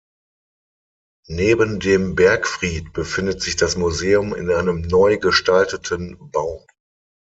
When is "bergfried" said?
2.15-2.91